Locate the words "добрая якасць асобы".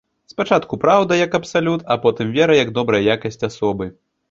2.81-3.93